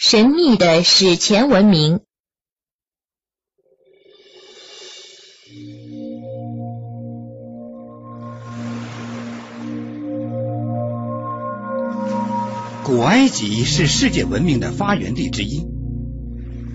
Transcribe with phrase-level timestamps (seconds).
[0.00, 1.98] 神秘的史前文明。
[12.84, 15.66] 古埃及是世界文明的发源地之一。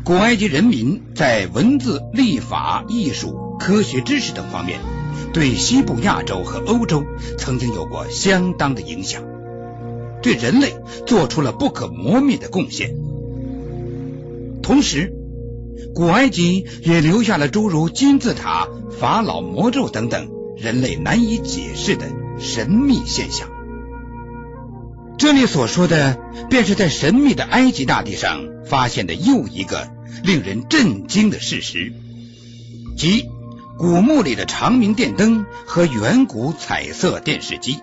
[0.04, 4.82] 古埃及人民在文字、历法、艺术、科学知识等方面，
[5.34, 7.06] 对西部亚洲和欧洲
[7.38, 9.24] 曾经有过相当的影响，
[10.24, 10.74] 对人类
[11.06, 12.96] 做出了不可磨灭的贡献。
[14.64, 15.14] 同时，
[15.94, 18.68] 古埃及也留下了诸如金字塔、
[19.00, 22.08] 法老魔咒等等人类难以解释的
[22.40, 23.50] 神秘现象。
[25.18, 26.18] 这里所说的，
[26.50, 29.90] 便是在神秘的埃及大地上发现的又一个
[30.24, 31.94] 令人震惊的事实，
[32.98, 33.26] 即
[33.78, 37.80] 古墓里的长明电灯和远古彩色电视机。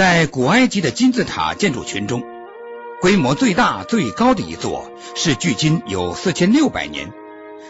[0.00, 2.24] 在古埃及的金字塔建筑群中，
[3.02, 7.12] 规模最大、最高的一座是距今有四千六百年，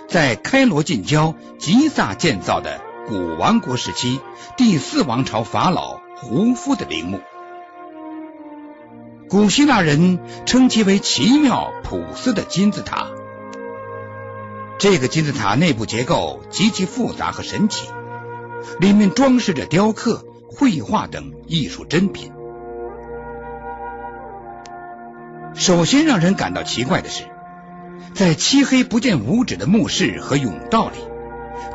[0.06, 4.20] 在开罗近郊吉萨建造的古王国时期
[4.56, 5.98] 第四王朝法老。
[6.18, 7.20] 胡夫的陵墓，
[9.28, 13.08] 古希腊人称其为奇妙朴素的金字塔。
[14.78, 17.88] 这个金字塔内部结构极其复杂和神奇，
[18.78, 22.32] 里面装饰着雕刻、绘画等艺术珍品。
[25.54, 27.24] 首先让人感到奇怪的是，
[28.14, 30.96] 在漆黑不见五指的墓室和甬道里。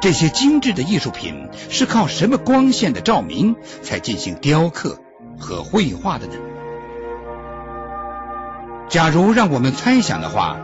[0.01, 4.99] 这些精致的艺术品是靠什么光线的照明才进行雕刻
[5.39, 6.33] 和绘画的呢？
[8.89, 10.59] 假如让我们猜想的话，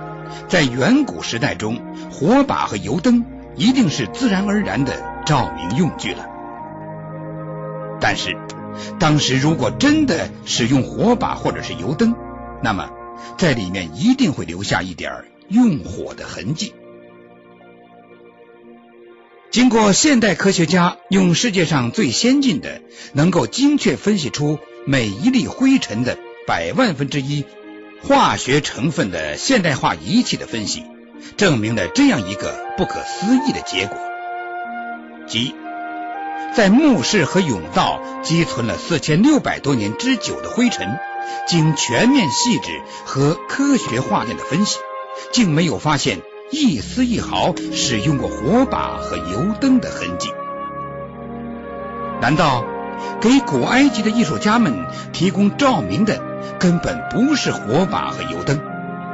[0.47, 1.79] 在远古时代中，
[2.11, 4.93] 火把和油灯一定是自然而然的
[5.25, 6.30] 照明用具了。
[8.01, 8.35] 但是，
[8.99, 12.15] 当时如果真的使用火把或者是油灯，
[12.63, 12.89] 那么
[13.37, 16.73] 在里面一定会留下一点用火的痕迹。
[19.51, 22.81] 经过现代科学家用世界上最先进的、
[23.13, 26.17] 能够精确分析出每一粒灰尘的
[26.47, 27.45] 百万分之一
[28.01, 30.85] 化学成分的现代化仪器的分析，
[31.35, 33.97] 证明了这样一个不可思议的结果：
[35.27, 35.53] 即
[36.53, 40.97] 在墓室和甬道积存了四千六百多年之久的灰尘，
[41.47, 44.79] 经全面细致和科学化验的分析，
[45.31, 46.19] 竟没有发现。
[46.53, 50.33] 一丝一毫使用过火把和油灯的痕迹，
[52.19, 52.65] 难道
[53.21, 56.21] 给古埃及的艺术家们提供照明的
[56.59, 58.59] 根本不是火把和油灯，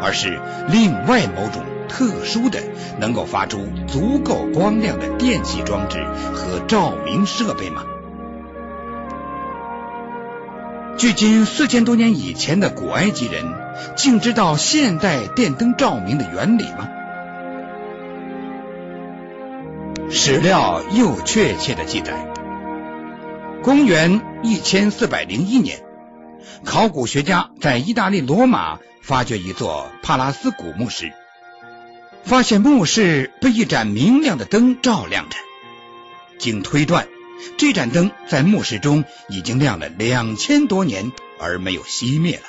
[0.01, 2.59] 而是另外某种特殊的
[2.99, 6.03] 能够发出足够光亮的电气装置
[6.33, 7.83] 和照明设备吗？
[10.97, 13.45] 距今四千多年以前的古埃及人，
[13.95, 16.89] 竟知道现代电灯照明的原理吗？
[20.09, 22.27] 史料又确切的记载，
[23.61, 25.83] 公元一千四百零一年，
[26.63, 31.13] 考古学家在意大利罗马发掘一座帕拉斯古墓时，
[32.27, 35.37] 发现墓室被一盏明亮的灯照亮着。
[36.37, 37.07] 经推断，
[37.57, 42.43] 这盏灯在墓室中已经亮了两千多年而没有熄灭了。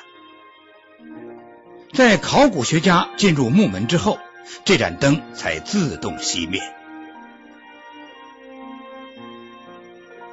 [1.93, 4.19] 在考古学家进入墓门之后，
[4.65, 6.61] 这盏灯才自动熄灭。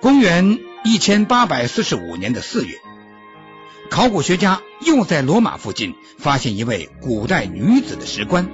[0.02, 2.76] 公元一千八百四十五年的四月，
[3.92, 8.50] 考古学家又在罗马附近发现一位古代女子的石棺，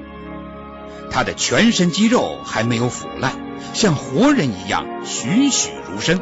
[1.12, 3.34] 他的全身肌肉还没有腐烂，
[3.74, 6.20] 像活人一样栩栩如生。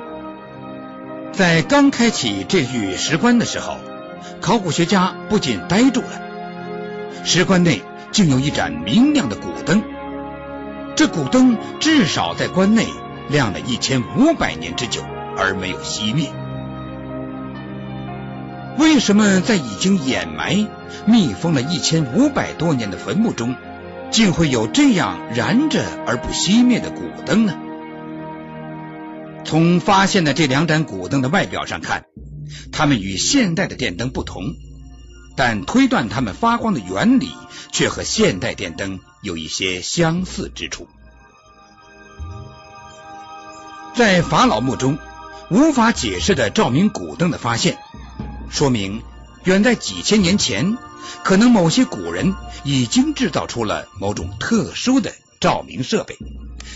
[1.32, 3.78] 在刚开启这具石棺的时候，
[4.42, 6.22] 考古学家不仅呆住了，
[7.24, 9.84] 石棺内竟有一盏明亮的古灯，
[10.96, 12.88] 这古灯至少在棺内
[13.30, 15.02] 亮了一千五百年之久。
[15.42, 16.34] 而没有熄灭。
[18.78, 20.68] 为什么在已经掩埋、
[21.06, 23.56] 密封了一千五百多年的坟墓中，
[24.12, 27.58] 竟会有这样燃着而不熄灭的古灯呢？
[29.46, 32.06] 从发现的这两盏古灯的外表上看，
[32.72, 34.44] 它们与现代的电灯不同，
[35.36, 37.32] 但推断它们发光的原理
[37.72, 40.88] 却和现代电灯有一些相似之处。
[43.96, 44.98] 在法老墓中。
[45.52, 47.80] 无法解释的照明古灯的发现，
[48.52, 49.02] 说明
[49.44, 50.78] 远在几千年前，
[51.24, 56.18] 可能某些古人已经制造出了某种特殊的照明设备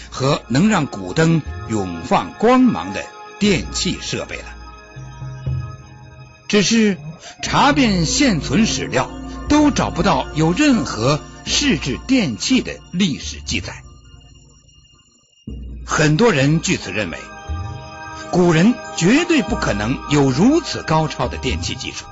[0.09, 3.03] 和能让古灯永放光芒的
[3.39, 4.45] 电器设备了。
[6.47, 6.97] 只是
[7.41, 9.09] 查遍现存史料，
[9.49, 13.83] 都找不到有任何试制电器的历史记载。
[15.85, 17.17] 很多人据此认为，
[18.31, 22.05] 古人绝对不可能有如此高超的电器技术。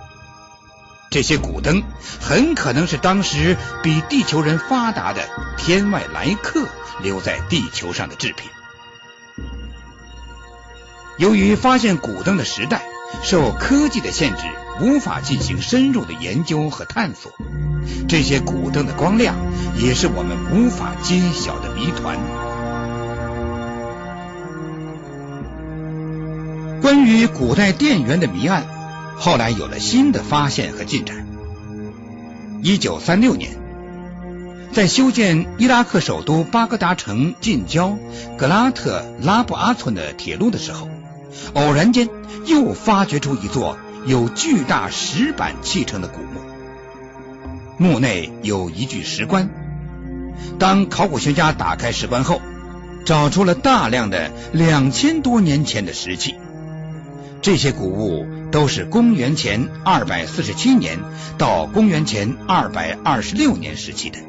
[1.12, 1.84] 这些古灯
[2.22, 5.22] 很可能是当时比地球人发达的
[5.58, 6.66] 天外来客
[7.04, 8.50] 留在地球上的制品。
[11.18, 12.84] 由于发现古灯的时代
[13.24, 14.44] 受科技的限制，
[14.80, 17.34] 无法进行深入的研究和探索，
[18.08, 19.36] 这些古灯的光亮
[19.76, 22.18] 也是我们无法揭晓的谜团。
[26.82, 28.81] 关于古代电源的谜案。
[29.22, 31.28] 后来有了新的发现和进展。
[32.64, 33.52] 一九三六年，
[34.72, 38.00] 在修建伊拉克首都巴格达城近郊
[38.36, 40.90] 格拉特拉布阿村的铁路的时候，
[41.54, 42.10] 偶然间
[42.48, 43.78] 又发掘出一座
[44.08, 46.42] 有巨大石板砌成的古墓。
[47.78, 49.52] 墓内有一具石棺。
[50.58, 52.42] 当考古学家打开石棺后，
[53.06, 56.34] 找出了大量的两千多年前的石器。
[57.44, 61.00] 这些古物都是公元前二百四十七年
[61.38, 64.20] 到公元前二百二十六年时期的。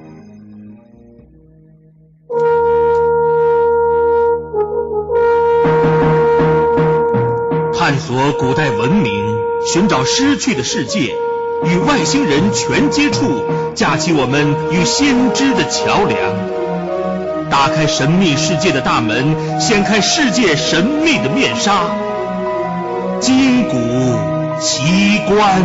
[7.74, 9.24] 探索古代文明，
[9.72, 11.16] 寻找失去的世界，
[11.64, 13.42] 与外星人全接触，
[13.74, 22.01] 架起我们与先知的桥梁，打开神秘世界的大门，掀开世界神秘的面纱。
[23.22, 23.76] 金谷
[24.60, 25.62] 奇观，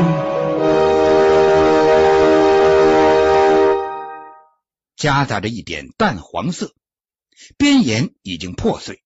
[4.96, 6.76] 夹杂着一点淡黄色，
[7.58, 9.02] 边沿已经破碎，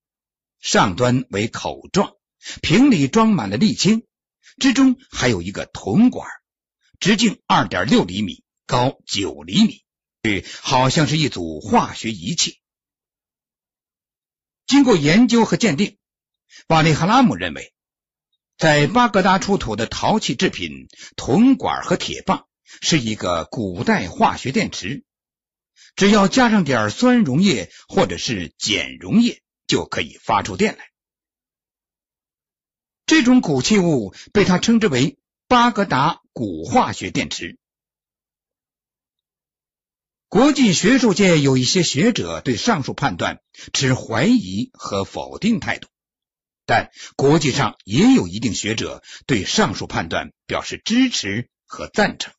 [0.60, 2.12] 上端为口状，
[2.62, 4.06] 瓶里装满了沥青，
[4.58, 6.28] 之中还有一个铜管，
[7.00, 12.60] 直径二点六厘米，高九厘米，好像是一组化学仪器。
[14.68, 15.98] 经过研究和鉴定，
[16.68, 17.74] 瓦利哈拉姆认为。
[18.62, 25.04] 在巴格达出土的陶器制品铜管和铁棒是一个古代化学电池，
[25.96, 30.92] 只要加上点酸溶液或者是碱溶液，就可以发出电来。
[33.08, 35.18] 这种古器物被他称之为
[35.48, 37.58] 巴格达古化学电池。
[40.28, 43.42] 国际学术界有一些学者对上述判断
[43.74, 45.88] 持怀疑和否定态度。
[46.72, 52.34] 但国际上也有一定学者对上述判断表示支持和赞成。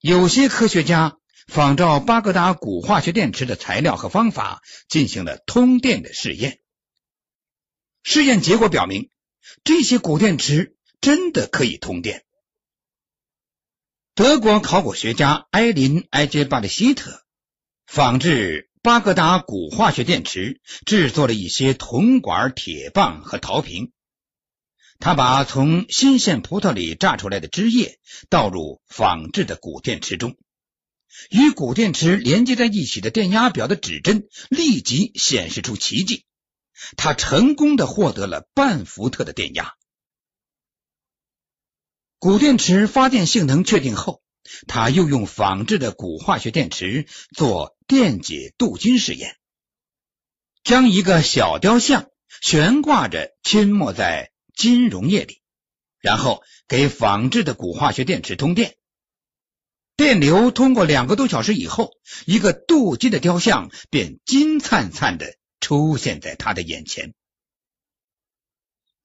[0.00, 6.58] 有些科学家仿照巴格达古化学电池的材料和方法进行了通电的试验。
[8.02, 9.08] 试验结果表明，
[9.62, 12.24] 这些古电池真的可以通电。
[14.16, 17.24] 德国考古学家埃林埃杰巴利希特
[17.86, 18.68] 仿制。
[18.82, 23.92] 巴格达古化学电池制作了一些铜管、铁棒和陶瓶。
[24.98, 30.36] 他把从新鲜葡萄里榨出来的汁液倒入仿制的古电池中，
[31.30, 36.24] 与古电池连接在一起的电压表的指针立即显示出奇迹，
[36.96, 39.74] 他成功的获得了半伏特的电压。
[42.18, 44.22] 古电池发电性能确定后。
[44.66, 49.36] 他又用仿制的古化学电池做电解镀金试验，
[50.64, 52.08] 将一个小雕像
[52.40, 55.42] 悬挂着浸没在金溶液里，
[56.00, 58.78] 然后给仿制的古化学电池通电。
[59.94, 61.90] 电流通过两个多小时以后，
[62.24, 67.12] 一个镀金的雕像便金灿灿的出现在他的眼前。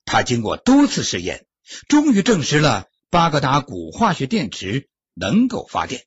[0.05, 1.45] 他经过多次试验，
[1.89, 4.87] 终于证实了巴格达古化学电池。
[5.13, 6.05] 能够发电，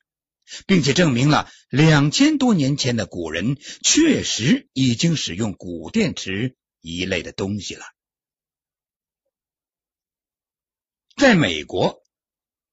[0.67, 7.85] 并且证明了两千多年前的古人确实已经使用古电池一类的东西了。
[11.15, 12.01] 在美国，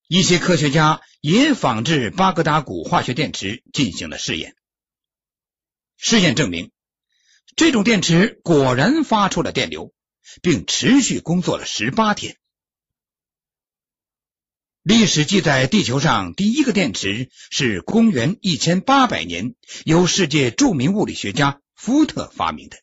[0.07, 4.57] 一些科学家也仿制巴格达古化学电池进行了试验。
[5.97, 6.71] 试验证明，
[7.57, 9.93] 这种电池果然发出了电流，
[10.41, 12.39] 并持续工作了十八天。
[14.89, 19.55] 历史记载，地球上第一个电池是公元一千八百年
[19.85, 22.79] 由世界著名物理学家福特发明的。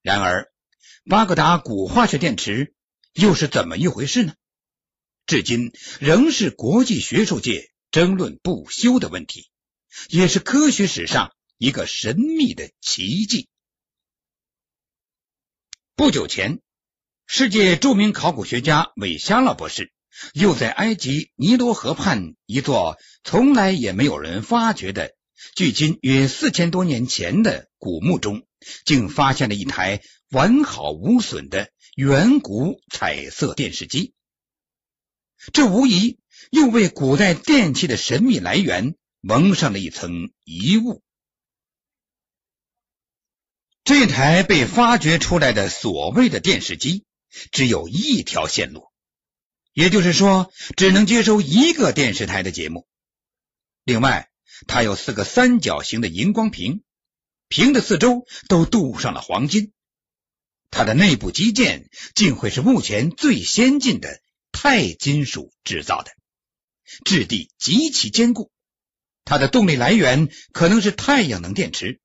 [0.00, 0.52] 然而，
[1.04, 2.72] 巴格达古化学电池
[3.14, 4.34] 又是怎么一回事呢？
[5.26, 9.50] 至今仍是国际学术界争论不休的问题，
[10.08, 13.48] 也是科学史上一个神秘的奇迹。
[15.96, 16.60] 不久前，
[17.26, 19.92] 世界著名考古学家韦夏勒博士。
[20.34, 25.14] 又在埃及尼罗河畔一座从来也没有人发掘的、
[25.54, 28.46] 距今约四千多年前的古墓中，
[28.84, 34.14] 竟发现了一台完好无损的远古彩色电视机。
[35.52, 36.18] 这无疑
[36.50, 41.02] 又为古代电器的神秘来源蒙上了一层疑雾。
[43.82, 47.04] 这台被发掘出来的所谓的电视机，
[47.50, 48.91] 只有一条线路。
[49.72, 52.86] 也就是说，只能接收一个电视台的节目。
[53.84, 54.30] 另外，
[54.66, 56.82] 它有四个三角形的荧光屏，
[57.48, 59.72] 屏的四周都镀上了黄金。
[60.70, 64.20] 它的内部基件竟会是目前最先进的
[64.52, 66.12] 钛金属制造的，
[67.04, 68.50] 质地极其坚固。
[69.24, 72.00] 它的动力来源可能是太阳能电池。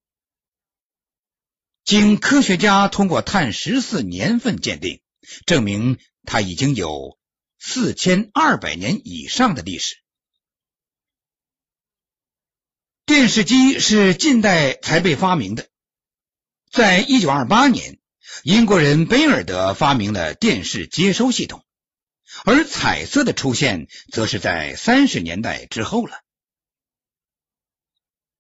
[1.84, 5.02] 经科学家通过碳十四年份鉴定，
[5.46, 7.18] 证明它已经有。
[7.60, 9.98] 四千二百年以上的历史。
[13.06, 15.70] 电视机是近代才被发明的，
[16.70, 18.00] 在一九二八年，
[18.44, 21.66] 英国人贝尔德发明了电视接收系统，
[22.44, 26.22] 而彩色的出现则是在三十年代之后了。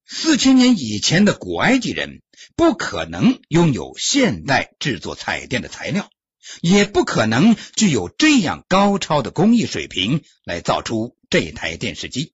[0.05, 2.21] 四千年以前的古埃及人
[2.55, 6.09] 不可能拥有现代制作彩电的材料。
[6.61, 12.33] 也不可能具有这样高超的工艺水平来造出这台电视机。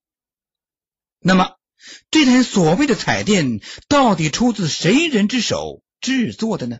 [1.19, 1.57] 那么，
[2.11, 6.79] 这台所谓的彩电到底出自谁人之手制作的呢？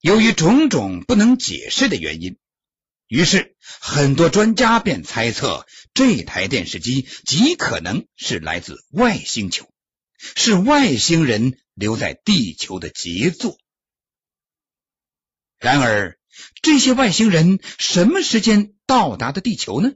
[0.00, 2.36] 由于种种不能解释的原因，
[3.08, 9.68] 于是很多专家便猜测这台电视机极可能是来自外星球，
[10.18, 13.58] 是外星人留在地球的杰作。
[15.58, 16.18] 然而，
[16.62, 19.92] 这些外星人什么时间到达的地球呢？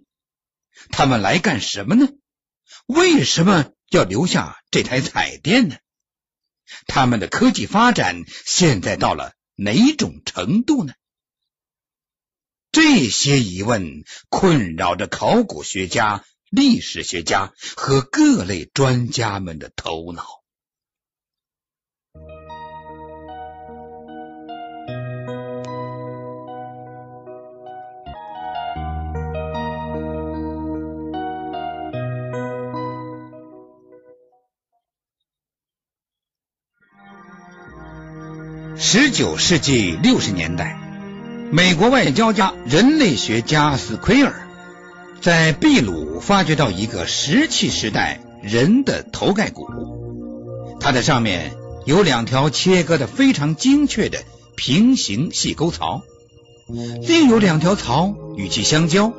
[0.90, 2.08] 他们来干什么呢？
[2.86, 5.76] 为什么要留下这台彩电呢？
[6.86, 10.94] 他们的科技发展现在到了哪种程度呢？
[12.72, 20.39] 这些疑问困扰着考古学家、历史学家和各类专家们的头脑。
[38.92, 40.76] 十九世纪六十年代，
[41.52, 44.48] 美国外交家、人类学家斯奎尔
[45.20, 49.68] 在秘鲁发掘到一个石器时代人的头盖骨，
[50.80, 51.52] 它的上面
[51.86, 54.24] 有两条切割的非常精确的
[54.56, 56.02] 平行细沟槽，
[57.06, 59.12] 另有两条槽与其相交，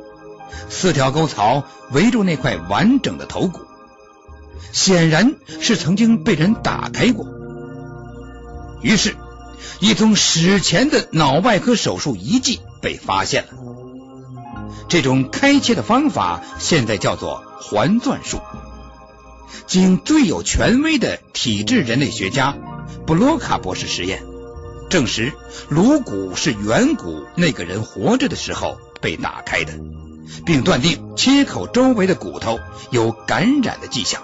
[0.68, 3.60] 四条沟槽围住那块完整的头骨，
[4.70, 7.26] 显然是曾经被人打开过。
[8.82, 9.16] 于是。
[9.80, 13.50] 一宗史前的脑外科手术遗迹被发现了。
[14.88, 18.40] 这种开切的方法现在叫做环钻术。
[19.66, 22.56] 经最有权威的体质人类学家
[23.06, 24.22] 布洛卡博士实验，
[24.90, 25.32] 证实
[25.68, 29.72] 颅骨是远古那个人活着的时候被打开的，
[30.44, 34.22] 并断定切口周围的骨头有感染的迹象。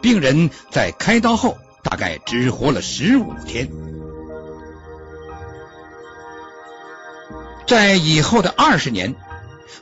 [0.00, 3.68] 病人在开刀后大概只活了十五天。
[7.68, 9.14] 在以后的二十年，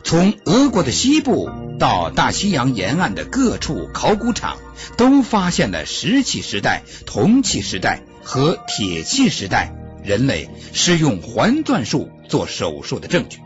[0.02, 4.56] 从俄国的西部到大西洋沿岸的各处考古场，
[4.96, 13.38] 都发现了石器时代、铜器时代和铁器时代人类是用环钻术做手术的证据。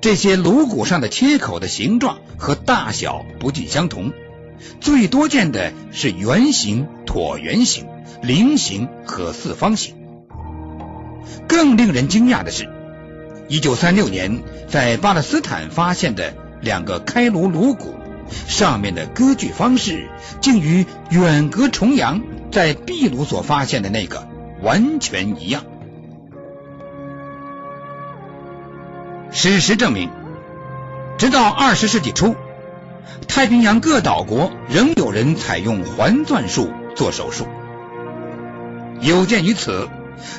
[0.00, 4.14] 这些颅骨上的切口的形状和大小不尽相同，
[4.80, 7.86] 最多见的是圆形、椭圆形、
[8.22, 9.96] 菱形和四方形。
[11.48, 12.68] 更令人惊讶的是，
[13.48, 17.94] 一九三六年在巴勒斯坦发现的两个开颅颅骨，
[18.48, 20.08] 上面的割据方式
[20.40, 24.26] 竟与远隔重洋在秘鲁所发现的那个
[24.62, 25.64] 完全一样。
[29.30, 30.10] 事实证明，
[31.18, 32.36] 直到二十世纪初，
[33.28, 37.46] 太平洋各岛国仍有人采用环钻术做手术。
[39.00, 39.88] 有鉴于此。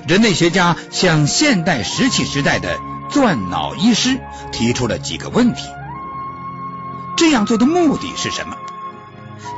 [0.08, 2.78] 人类学家向现代石器时代的
[3.10, 4.20] 钻脑医师
[4.52, 5.68] 提出了几个问题：
[7.18, 8.58] 这样做的目的是什么？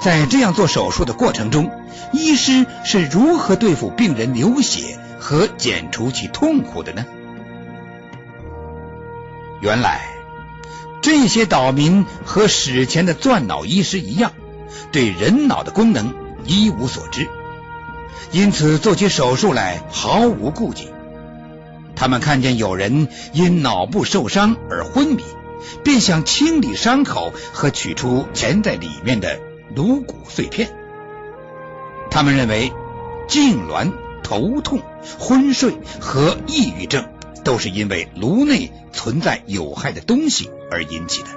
[0.01, 1.71] 在这样做手术的过程中，
[2.13, 7.05] 医师是如何对付病人流血和减除其痛苦的呢？
[9.59, 10.01] 原来
[11.01, 14.33] 这些岛民和史前的钻脑医师一样，
[14.91, 16.13] 对人脑的功能
[16.45, 17.27] 一无所知，
[18.31, 20.89] 因此做起手术来毫无顾忌。
[21.95, 25.23] 他们看见有人因脑部受伤而昏迷，
[25.83, 29.39] 便想清理伤口和取出潜在里面的
[29.75, 30.69] 颅骨碎片。
[32.11, 32.71] 他们认为
[33.27, 33.91] 痉挛、
[34.23, 34.81] 头痛、
[35.19, 37.09] 昏睡和抑郁症
[37.43, 41.29] 都是因为颅内存在有害的东西而引起的，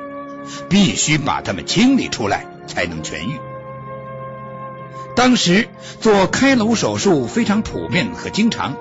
[0.69, 3.50] 必须把它们清理出来才能痊愈。
[5.17, 5.69] 当时
[6.01, 8.77] 做开颅手术非常普遍和经常。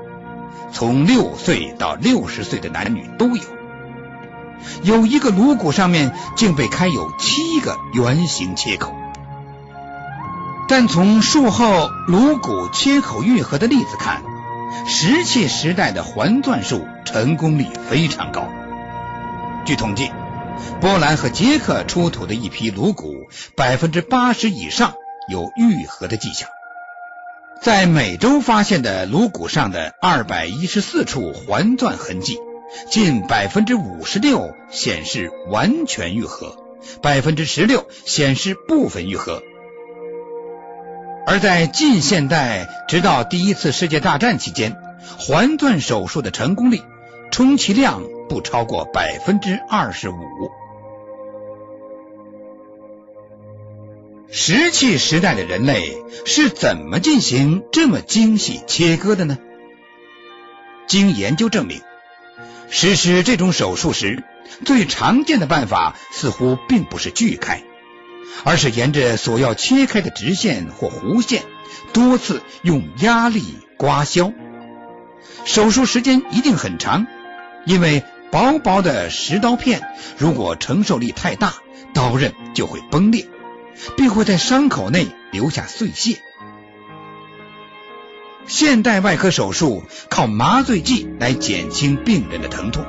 [0.72, 3.44] 从六岁到六十岁的男女都有，
[4.84, 8.94] 有一个颅骨上面竟被开有七个圆形切口。
[10.68, 14.22] 但从术后颅骨切口愈合的例子看，
[14.86, 18.48] 石器时代的环钻术成功率非常高。
[19.66, 20.12] 据统计，
[20.80, 24.94] 波兰和捷克出土的一批颅骨，百分之八十以上
[25.30, 26.50] 有愈合的迹象。
[27.62, 32.40] 在美洲发现的颅骨上的二百一十四处环钻痕迹，
[32.90, 36.56] 近百分之五十六显示完全愈合，
[37.02, 39.42] 百分之十六显示部分愈合。
[41.26, 44.78] 而在近现代，直到第一次世界大战期间，
[45.20, 46.82] 环钻手术的成功率
[47.30, 50.16] 充其量不超过百分之二十五。
[54.32, 59.40] 石器时代的人类是怎么进行这么精细切割的呢？
[60.88, 61.82] 经研究证明，
[62.70, 64.24] 实施这种手术时，
[64.66, 67.64] 最常见的办法似乎并不是锯开，
[68.44, 71.42] 而是沿着所要切开的直线或弧线，
[71.92, 73.44] 多次用压力
[73.78, 74.32] 刮削。
[75.44, 77.08] 手术时间一定很长，
[77.66, 79.82] 因为薄薄的石刀片
[80.20, 81.56] 如果承受力太大，
[81.96, 83.28] 刀刃就会崩裂。
[83.98, 86.22] 并会在伤口内留下碎屑。
[88.48, 92.84] 现代外科手术靠麻醉剂来减轻病人的疼痛，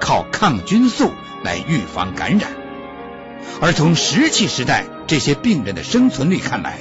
[0.00, 1.10] 靠抗菌素
[1.42, 2.52] 来预防感染。
[3.60, 6.78] 而从石器时代这些病人的生存率看来，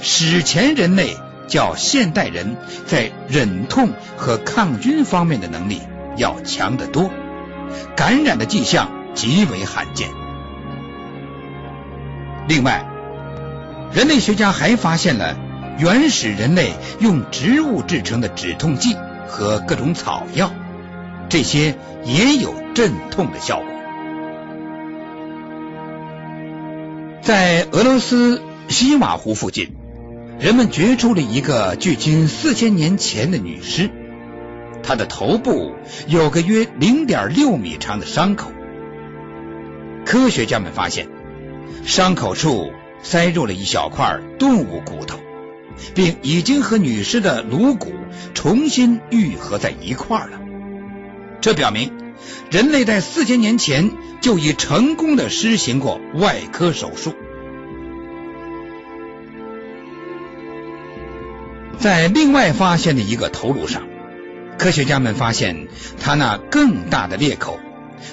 [0.00, 1.16] 史前人类
[1.48, 5.82] 较现代人在忍痛和抗菌方面的能力
[6.16, 7.10] 要强得多，
[7.94, 10.08] 感染的迹象极为罕见。
[12.48, 12.86] 另外，
[13.96, 15.38] 人类学家还发现了
[15.78, 18.94] 原始人类用植物制成的止痛剂
[19.26, 20.52] 和各种草药，
[21.30, 23.66] 这些也有镇痛的效果。
[27.22, 29.74] 在俄罗斯西瓦湖附近，
[30.38, 33.88] 人们掘出了一个距今四千年前的女尸，
[34.82, 35.72] 她的头部
[36.06, 38.52] 有个约零点六米长的伤口。
[40.04, 41.08] 科学家们发现，
[41.86, 42.70] 伤口处。
[43.08, 45.20] 塞入了一小块动物骨头，
[45.94, 47.92] 并已经和女尸的颅骨
[48.34, 50.40] 重新愈合在一块了。
[51.40, 51.92] 这表明
[52.50, 57.14] 人类在四千年前就已成功的施行过外科手术。
[61.78, 63.84] 在另外发现的一个头颅上，
[64.58, 65.68] 科学家们发现
[66.00, 67.60] 它那更大的裂口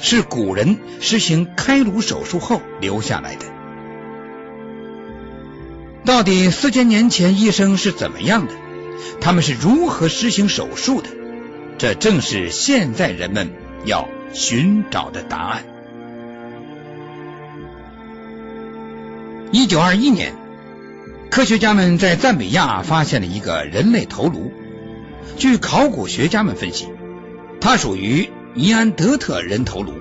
[0.02, 3.53] 是古人实行开颅手术后留下来的。
[6.06, 8.54] 到底四千年前医生是怎么样的？
[9.22, 11.10] 他们是如何实行手术的？
[11.78, 13.52] 这正是现在人们
[13.86, 15.64] 要寻找的答案。
[19.52, 20.36] 一九二一年，
[21.30, 24.52] 科学家们在赞比亚发现了一个人类头颅。
[25.38, 26.90] 据考古学家们分析，
[27.62, 29.94] 它属于尼安德特人头颅。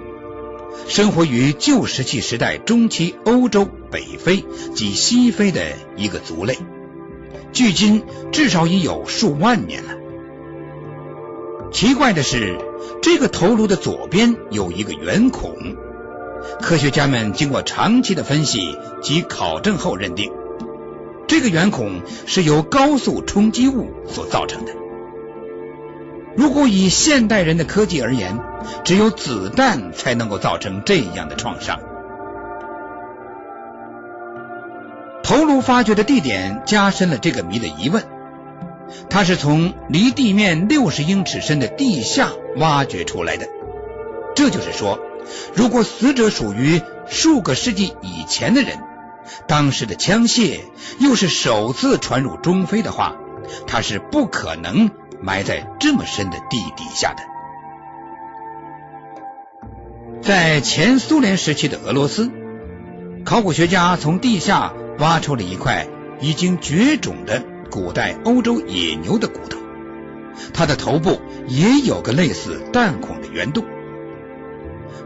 [0.89, 5.61] 生活于旧石器时代中期欧洲、北非及西非的
[5.97, 6.59] 一个族类，
[7.53, 9.95] 距今至少已有数万年了。
[11.73, 12.59] 奇怪的是，
[13.01, 15.55] 这个头颅的左边有一个圆孔。
[16.61, 20.33] 科学家们经过长期的分析及考证后认定，
[21.27, 24.82] 这个圆孔是由高速冲击物所造成的。
[26.37, 28.39] 如果以现代人的科技而言，
[28.85, 31.81] 只有子弹才能够造成这样的创伤。
[35.23, 38.05] 头颅发掘的地点加深了这个谜的疑问。
[39.09, 43.47] 它是从离地面六十英尺深的地下挖掘出来的。
[44.35, 44.99] 这就是说，
[45.55, 48.79] 如果死者属于数个世纪以前的人，
[49.47, 50.61] 当时的枪械
[50.99, 53.17] 又是首次传入中非的话，
[53.67, 54.91] 他是不可能。
[55.23, 57.23] 埋在这么深的地底下的。
[60.21, 62.31] 在前苏联时期的俄罗斯，
[63.25, 65.87] 考古学家从地下挖出了一块
[66.21, 69.59] 已经绝种的古代欧洲野牛的骨头，
[70.55, 73.65] 它的头部也有个类似弹孔的圆洞，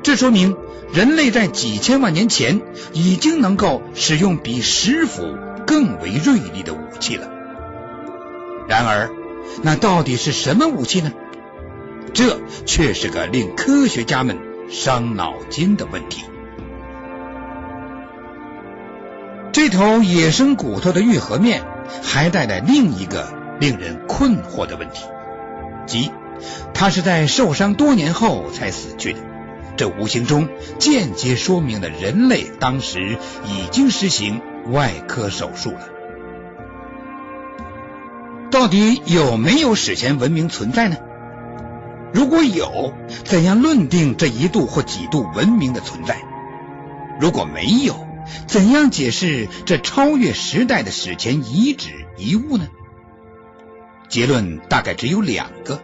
[0.02, 0.56] 这说明
[0.92, 2.60] 人类在几千万年前
[2.92, 7.30] 已经能够使用比石斧更为锐利的武器了。
[8.68, 9.10] 然而，
[9.62, 11.12] 那到底是什么武器呢？
[12.12, 14.38] 这却是个令科学家们
[14.70, 16.24] 伤脑筋的问题。
[19.52, 21.62] 这头野生骨头的愈合面
[22.02, 25.04] 还带来另一个令人困惑的问题，
[25.86, 26.10] 即
[26.74, 29.18] 它是在受伤多年后才死去的。
[29.76, 35.95] 这无形中间接说明了人类当时已经实行外科手术了。
[38.50, 40.96] 到底有没有史前文明存在呢？
[42.14, 42.92] 如果有，
[43.24, 46.22] 怎样论定这一度或几度文明的存在？
[47.20, 48.06] 如果没有，
[48.46, 52.68] 怎样解释这超越时代的史前遗址遗物呢？
[54.08, 55.82] 结论大概只有两个：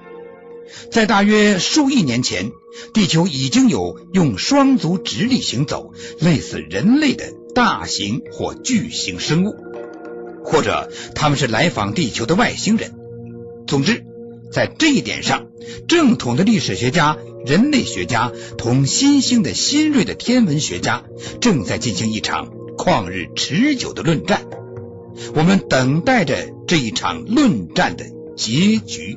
[0.90, 2.52] 在大约数亿年前，
[2.94, 9.56] 地球已经有用双足直立行走、类似人类的大型或巨型生物，
[10.44, 12.92] 或者他们是来访地球的外星人。
[13.66, 14.04] 总之。
[14.52, 15.46] 在这一点上，
[15.88, 21.04] 正统的历史学家、人类学家同新兴的新锐的天文学家
[21.40, 24.42] 正在进行一场旷日持久的论战。
[25.34, 28.04] 我们等待着这一场论战的
[28.36, 29.16] 结局。